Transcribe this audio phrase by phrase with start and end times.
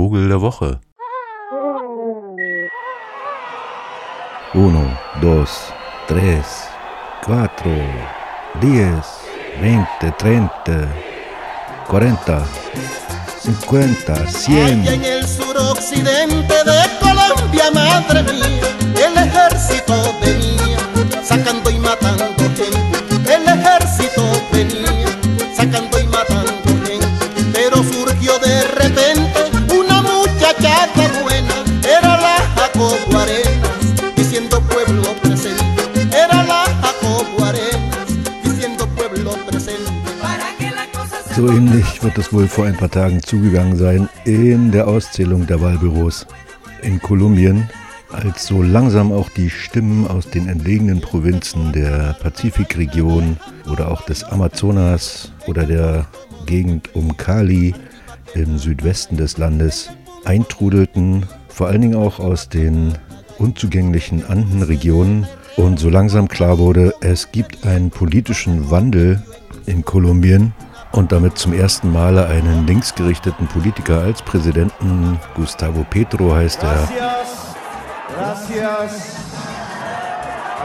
[0.00, 0.80] Vogel der Woche.
[4.54, 5.50] Uno, dos,
[6.08, 6.46] tres,
[7.22, 7.70] cuatro,
[8.62, 9.04] diez,
[9.60, 10.88] veinte, treinta,
[11.86, 12.46] cuarenta,
[13.40, 14.88] cincuenta, cien.
[14.88, 18.68] en el suroccidente de Colombia, madre mía,
[19.06, 20.79] el ejército venía
[41.40, 45.62] So ähnlich wird es wohl vor ein paar Tagen zugegangen sein in der Auszählung der
[45.62, 46.26] Wahlbüros
[46.82, 47.70] in Kolumbien,
[48.12, 53.38] als so langsam auch die Stimmen aus den entlegenen Provinzen der Pazifikregion
[53.72, 56.08] oder auch des Amazonas oder der
[56.44, 57.74] Gegend um Cali
[58.34, 59.88] im Südwesten des Landes
[60.26, 62.92] eintrudelten, vor allen Dingen auch aus den
[63.38, 69.22] unzugänglichen Andenregionen und so langsam klar wurde, es gibt einen politischen Wandel
[69.64, 70.52] in Kolumbien
[70.92, 75.20] und damit zum ersten Male einen linksgerichteten Politiker als Präsidenten.
[75.34, 76.88] Gustavo Petro heißt er.
[76.88, 77.54] Gracias,
[78.16, 79.16] gracias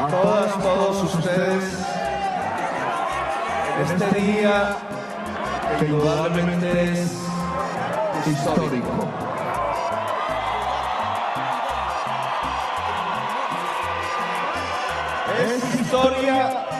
[0.00, 1.64] a todas, todos ustedes
[3.82, 4.76] este día
[5.78, 9.08] que indudablemente es histórico.
[15.44, 16.71] Es historia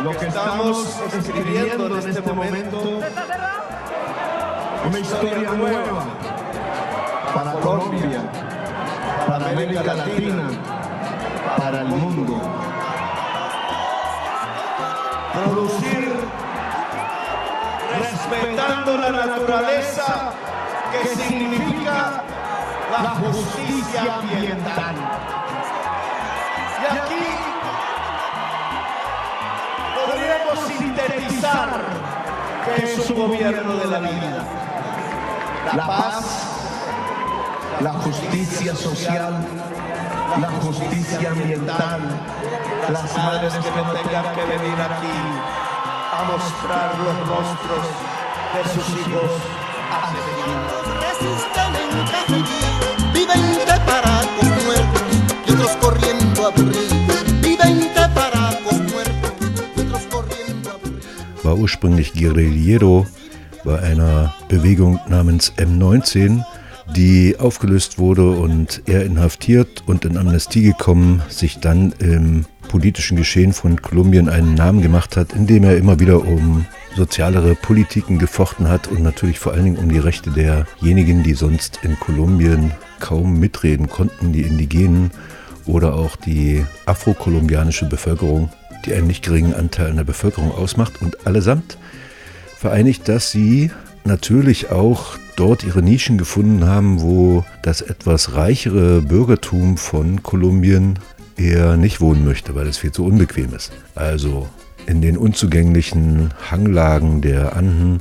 [0.00, 3.00] lo que estamos escribiendo en este momento.
[4.86, 6.04] Una historia nueva
[7.34, 8.20] para Colombia,
[9.28, 10.48] para América Latina,
[11.56, 12.40] para el mundo.
[15.34, 16.12] Producir
[17.98, 20.32] respetando la naturaleza
[20.92, 22.22] que significa
[22.90, 24.94] la justicia ambiental.
[26.82, 27.51] Y aquí
[30.52, 31.80] podríamos sintetizar
[32.64, 34.44] que es un gobierno de la vida.
[35.74, 36.24] La paz,
[37.80, 39.34] la justicia social,
[40.40, 42.00] la justicia ambiental,
[42.88, 45.18] las madres que no tengan que venir aquí
[46.12, 47.84] a mostrar los rostros
[48.54, 49.30] de sus hijos
[49.90, 51.81] asesinados.
[61.62, 63.06] Ursprünglich Guerrillero
[63.64, 66.44] bei einer Bewegung namens M19,
[66.96, 73.52] die aufgelöst wurde und er inhaftiert und in Amnestie gekommen, sich dann im politischen Geschehen
[73.52, 78.88] von Kolumbien einen Namen gemacht hat, indem er immer wieder um sozialere Politiken gefochten hat
[78.88, 83.88] und natürlich vor allen Dingen um die Rechte derjenigen, die sonst in Kolumbien kaum mitreden
[83.88, 85.12] konnten, die Indigenen
[85.66, 88.50] oder auch die afrokolumbianische Bevölkerung,
[88.82, 91.78] die einen nicht geringen Anteil an der Bevölkerung ausmacht und allesamt
[92.56, 93.70] vereinigt, dass sie
[94.04, 100.98] natürlich auch dort ihre Nischen gefunden haben, wo das etwas reichere Bürgertum von Kolumbien
[101.36, 103.72] eher nicht wohnen möchte, weil es viel zu unbequem ist.
[103.94, 104.48] Also
[104.86, 108.00] in den unzugänglichen Hanglagen der Anden,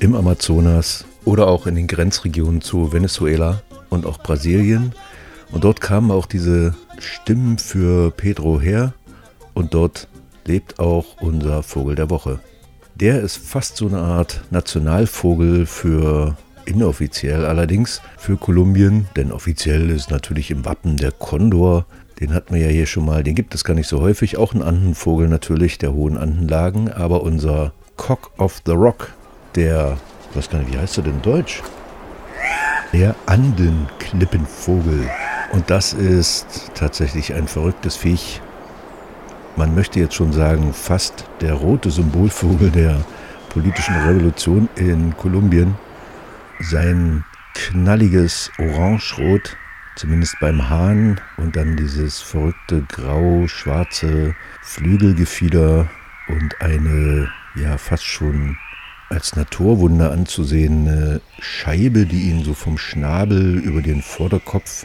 [0.00, 4.92] im Amazonas oder auch in den Grenzregionen zu Venezuela und auch Brasilien.
[5.50, 8.92] Und dort kamen auch diese Stimmen für Pedro her
[9.54, 10.08] und dort
[10.46, 12.40] lebt auch unser Vogel der Woche.
[12.94, 20.10] Der ist fast so eine Art Nationalvogel für inoffiziell allerdings für Kolumbien, denn offiziell ist
[20.10, 21.86] natürlich im Wappen der Kondor.
[22.20, 24.38] Den hatten wir ja hier schon mal, den gibt es gar nicht so häufig.
[24.38, 29.12] Auch ein Andenvogel natürlich der hohen Andenlagen, aber unser Cock of the Rock,
[29.54, 29.98] der,
[30.30, 31.62] ich weiß gar nicht, wie heißt er denn in Deutsch?
[32.92, 35.08] Der Andenklippenvogel.
[35.52, 38.40] Und das ist tatsächlich ein verrücktes Viech.
[39.56, 43.02] Man möchte jetzt schon sagen, fast der rote Symbolvogel der
[43.48, 45.76] politischen Revolution in Kolumbien.
[46.60, 47.24] Sein
[47.54, 49.56] knalliges Orangerot,
[49.96, 55.88] zumindest beim Hahn, und dann dieses verrückte grau-schwarze Flügelgefieder
[56.28, 58.58] und eine ja fast schon
[59.08, 64.84] als Naturwunder anzusehende Scheibe, die ihn so vom Schnabel über den Vorderkopf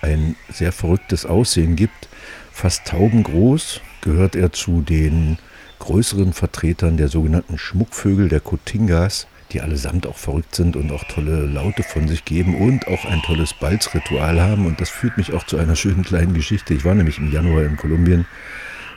[0.00, 2.08] ein sehr verrücktes Aussehen gibt.
[2.50, 5.38] Fast taubengroß gehört er zu den
[5.78, 11.46] größeren Vertretern der sogenannten Schmuckvögel, der Cotingas, die allesamt auch verrückt sind und auch tolle
[11.46, 14.66] Laute von sich geben und auch ein tolles Balzritual haben.
[14.66, 16.74] Und das führt mich auch zu einer schönen kleinen Geschichte.
[16.74, 18.26] Ich war nämlich im Januar in Kolumbien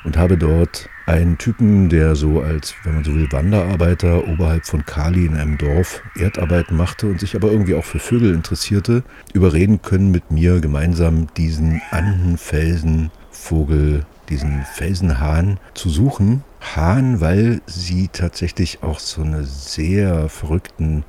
[0.03, 4.83] und habe dort einen Typen, der so als, wenn man so will, Wanderarbeiter oberhalb von
[4.85, 9.03] Kali in einem Dorf Erdarbeiten machte und sich aber irgendwie auch für Vögel interessierte,
[9.33, 16.43] überreden können, mit mir gemeinsam diesen Andenfelsenvogel, diesen Felsenhahn zu suchen.
[16.75, 21.03] Hahn, weil sie tatsächlich auch so eine sehr verrückten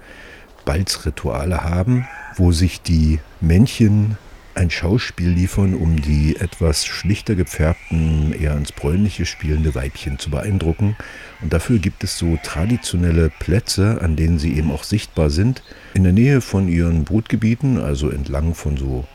[0.65, 2.07] Balzrituale haben,
[2.37, 4.17] wo sich die Männchen
[4.55, 10.97] ein Schauspiel liefern, um die etwas schlichter gefärbten, eher ins Bräunliche spielende Weibchen zu beeindrucken.
[11.43, 15.63] Und dafür gibt es so traditionelle Plätze, an denen sie eben auch sichtbar sind,
[15.95, 19.07] in der Nähe von ihren Brutgebieten, also entlang von so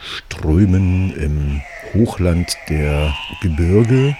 [0.00, 1.60] Strömen im
[1.94, 4.16] Hochland der Gebirge,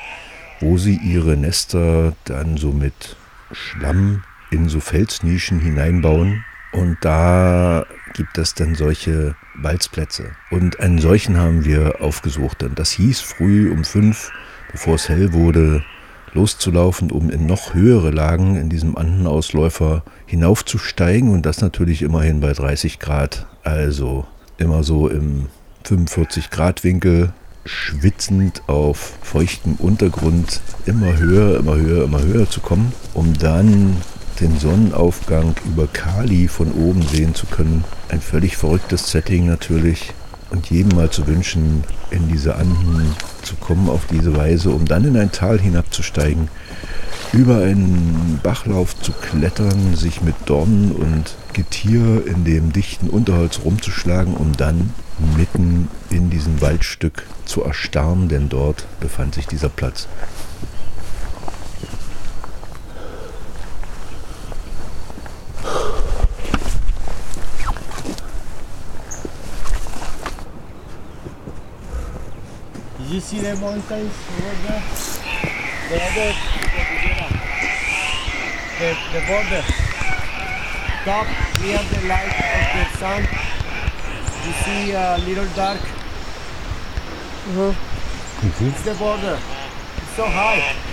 [0.61, 3.17] wo sie ihre Nester dann so mit
[3.53, 6.44] Schlamm in so Felsnischen hineinbauen.
[6.73, 10.31] Und da gibt es dann solche Balzplätze.
[10.50, 12.62] Und einen solchen haben wir aufgesucht.
[12.62, 14.31] Und das hieß früh um fünf,
[14.70, 15.85] bevor es hell wurde,
[16.35, 21.31] loszulaufen, um in noch höhere Lagen in diesem Andenausläufer hinaufzusteigen.
[21.31, 23.47] Und das natürlich immerhin bei 30 Grad.
[23.62, 24.26] Also
[24.59, 25.47] immer so im
[25.85, 27.32] 45 Grad Winkel,
[27.64, 33.96] schwitzend auf feuchtem Untergrund immer höher, immer höher, immer höher zu kommen, um dann
[34.40, 37.84] den Sonnenaufgang über Kali von oben sehen zu können.
[38.08, 40.12] Ein völlig verrücktes Setting natürlich.
[40.50, 45.05] Und jedem mal zu wünschen, in diese Anden zu kommen auf diese Weise, um dann
[45.05, 46.49] in ein Tal hinabzusteigen,
[47.32, 54.34] über einen Bachlauf zu klettern, sich mit Dornen und Getier in dem dichten Unterholz rumzuschlagen,
[54.34, 54.94] um dann
[55.36, 60.08] mitten in diesem Waldstück zu erstarren, denn dort befand sich dieser Platz.
[73.10, 76.57] you see the mountains over there?
[76.78, 76.84] The
[78.78, 79.62] the, the border.
[81.04, 81.26] Top
[81.60, 83.22] near the light of the sun.
[84.46, 85.80] You see a little dark.
[87.56, 87.75] Uh
[88.60, 89.38] It's the border.
[89.96, 90.88] It's so high.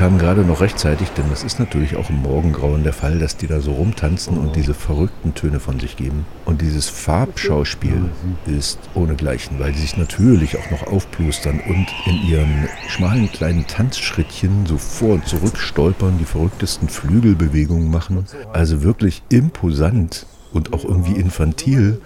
[0.00, 3.46] Kamen gerade noch rechtzeitig, denn das ist natürlich auch im Morgengrauen der Fall, dass die
[3.46, 6.24] da so rumtanzen und diese verrückten Töne von sich geben.
[6.46, 8.06] Und dieses Farbschauspiel
[8.46, 14.64] ist ohnegleichen, weil sie sich natürlich auch noch aufplustern und in ihren schmalen kleinen Tanzschrittchen
[14.64, 18.24] so vor und zurück stolpern, die verrücktesten Flügelbewegungen machen.
[18.54, 20.24] Also wirklich imposant
[20.54, 22.00] und auch irgendwie infantil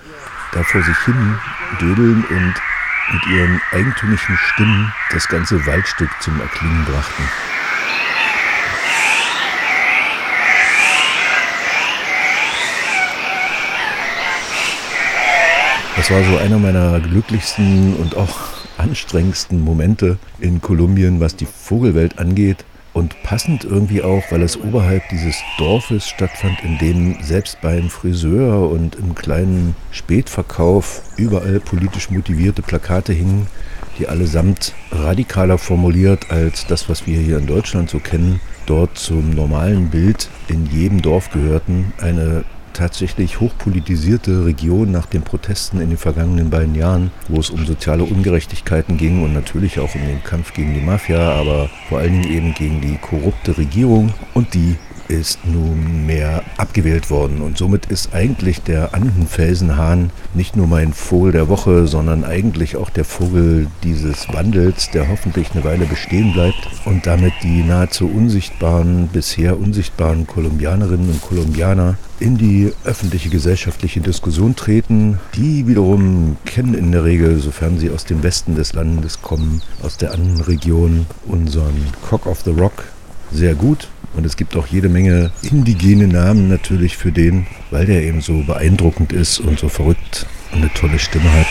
[0.51, 1.37] da vor sich hin
[1.81, 2.55] dödeln und
[3.13, 7.54] mit ihren eigentümlichen Stimmen das ganze Waldstück zum Erklingen brachten.
[15.97, 18.37] Das war so einer meiner glücklichsten und auch
[18.79, 22.65] anstrengendsten Momente in Kolumbien, was die Vogelwelt angeht.
[22.93, 28.71] Und passend irgendwie auch, weil es oberhalb dieses Dorfes stattfand, in dem selbst beim Friseur
[28.71, 33.47] und im kleinen Spätverkauf überall politisch motivierte Plakate hingen,
[33.99, 39.31] die allesamt radikaler formuliert als das, was wir hier in Deutschland so kennen, dort zum
[39.31, 41.93] normalen Bild in jedem Dorf gehörten.
[42.01, 47.65] Eine tatsächlich hochpolitisierte Region nach den Protesten in den vergangenen beiden Jahren, wo es um
[47.65, 52.21] soziale Ungerechtigkeiten ging und natürlich auch um den Kampf gegen die Mafia, aber vor allen
[52.21, 54.77] Dingen eben gegen die korrupte Regierung und die
[55.09, 57.41] ist nunmehr abgewählt worden.
[57.41, 62.91] Und somit ist eigentlich der Andenfelsenhahn nicht nur mein Vogel der Woche, sondern eigentlich auch
[62.91, 69.09] der Vogel dieses Wandels, der hoffentlich eine Weile bestehen bleibt und damit die nahezu unsichtbaren,
[69.09, 75.19] bisher unsichtbaren Kolumbianerinnen und Kolumbianer in die öffentliche gesellschaftliche Diskussion treten.
[75.35, 79.97] Die wiederum kennen in der Regel, sofern sie aus dem Westen des Landes kommen, aus
[79.97, 81.75] der Annenregion, unseren
[82.09, 82.85] Cock of the Rock
[83.33, 88.03] sehr gut und es gibt auch jede Menge indigene Namen natürlich für den, weil der
[88.03, 91.47] eben so beeindruckend ist und so verrückt und eine tolle Stimme hat.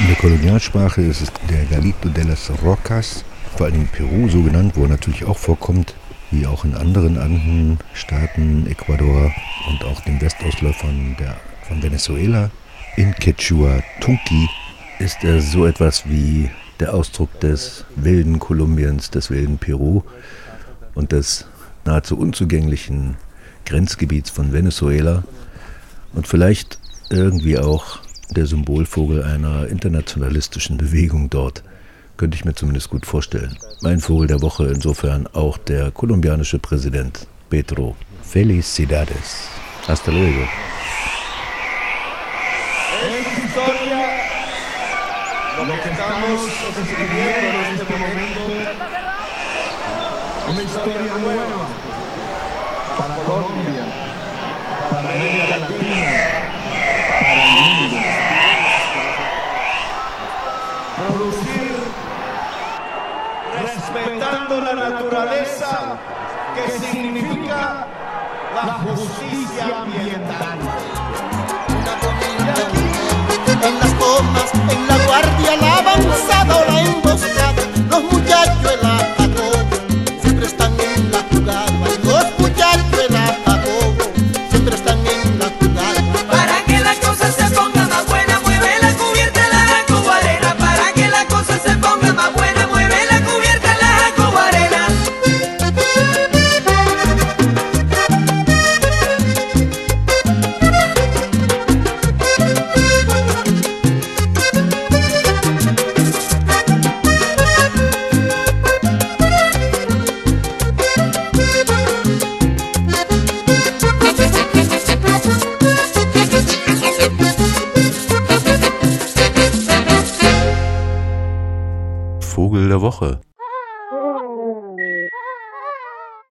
[0.00, 3.24] In der Kolonialsprache ist es der Galito de las Rocas,
[3.56, 5.94] vor allem in Peru so genannt, wo er natürlich auch vorkommt,
[6.30, 9.32] wie auch in anderen Andenstaaten, Ecuador
[9.68, 11.36] und auch den Westausläufern der,
[11.66, 12.50] von Venezuela.
[12.96, 14.48] In Quechua Tunki
[14.98, 16.50] ist er so etwas wie
[16.80, 20.02] der Ausdruck des wilden Kolumbiens, des wilden Peru
[20.94, 21.46] und des
[21.84, 23.16] nahezu unzugänglichen
[23.64, 25.24] Grenzgebiets von Venezuela
[26.12, 26.78] und vielleicht
[27.10, 27.98] irgendwie auch
[28.30, 31.62] der Symbolvogel einer internationalistischen Bewegung dort.
[32.16, 33.56] Könnte ich mir zumindest gut vorstellen.
[33.80, 37.96] Mein Vogel der Woche insofern auch der kolumbianische Präsident Petro.
[38.22, 39.48] Felicidades.
[39.86, 40.46] Hasta luego.
[45.58, 46.40] Lo que estamos
[46.78, 48.40] escribiendo en este momento.
[50.48, 51.66] Una historia nueva
[52.96, 53.84] para Colombia,
[54.90, 56.10] para América Latina,
[57.20, 57.96] para el mundo.
[60.96, 61.76] Producir
[63.62, 65.98] respetando la naturaleza,
[66.54, 67.86] que significa
[68.54, 71.07] la justicia ambiental.
[75.08, 79.27] Guardia, la avanzada o la emboscada, los muchachos en la